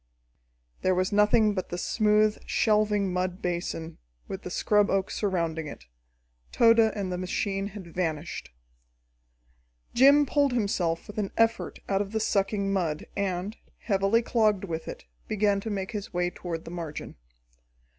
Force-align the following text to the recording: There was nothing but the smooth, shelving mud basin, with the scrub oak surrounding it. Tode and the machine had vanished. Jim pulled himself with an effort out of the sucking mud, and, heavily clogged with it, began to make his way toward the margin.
There 0.81 0.95
was 0.95 1.11
nothing 1.11 1.53
but 1.53 1.69
the 1.69 1.77
smooth, 1.77 2.39
shelving 2.47 3.13
mud 3.13 3.39
basin, 3.39 3.99
with 4.27 4.41
the 4.41 4.49
scrub 4.49 4.89
oak 4.89 5.11
surrounding 5.11 5.67
it. 5.67 5.85
Tode 6.51 6.79
and 6.79 7.11
the 7.11 7.19
machine 7.19 7.67
had 7.67 7.85
vanished. 7.93 8.49
Jim 9.93 10.25
pulled 10.25 10.53
himself 10.53 11.05
with 11.05 11.19
an 11.19 11.29
effort 11.37 11.77
out 11.87 12.01
of 12.01 12.13
the 12.13 12.19
sucking 12.19 12.73
mud, 12.73 13.05
and, 13.15 13.57
heavily 13.77 14.23
clogged 14.23 14.63
with 14.63 14.87
it, 14.87 15.05
began 15.27 15.59
to 15.59 15.69
make 15.69 15.91
his 15.91 16.11
way 16.11 16.31
toward 16.31 16.65
the 16.65 16.71
margin. 16.71 17.15